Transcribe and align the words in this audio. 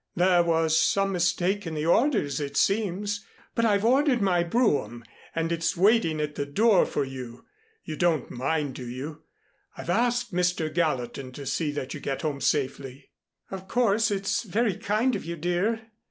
There 0.15 0.41
was 0.41 0.79
some 0.79 1.11
mistake 1.11 1.67
in 1.67 1.75
the 1.75 1.85
orders, 1.85 2.39
it 2.39 2.57
seems. 2.57 3.23
But 3.53 3.65
I've 3.65 3.85
ordered 3.85 4.19
my 4.19 4.43
brougham, 4.43 5.03
and 5.35 5.51
it's 5.51 5.77
waiting 5.77 6.19
at 6.19 6.33
the 6.33 6.47
door 6.47 6.87
for 6.87 7.03
you. 7.03 7.45
You 7.83 7.95
don't 7.95 8.31
mind, 8.31 8.73
do 8.73 8.87
you? 8.87 9.21
I've 9.77 9.91
asked 9.91 10.33
Mr. 10.33 10.73
Gallatin 10.73 11.33
to 11.33 11.45
see 11.45 11.69
that 11.73 11.93
you 11.93 11.99
get 11.99 12.23
home 12.23 12.41
safely." 12.41 13.11
"Of 13.51 13.67
course, 13.67 14.09
it's 14.09 14.41
very 14.41 14.75
kind 14.75 15.15
of 15.15 15.23
you, 15.23 15.35
dear." 15.35 15.91